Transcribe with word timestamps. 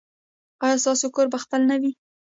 ایا 0.63 0.77
ستاسو 0.83 1.07
کور 1.15 1.27
به 1.31 1.37
خپل 1.43 1.61
نه 1.69 1.75
وي؟ 1.81 1.91